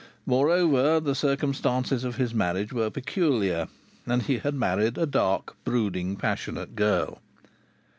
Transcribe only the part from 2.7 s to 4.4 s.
were peculiar, and he